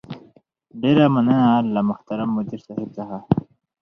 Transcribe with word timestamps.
ډېره 0.81 1.05
مننه 1.13 1.39
له 1.73 1.81
محترم 1.89 2.29
مدير 2.37 2.59
صيب 2.67 2.89
څخه 2.97 3.17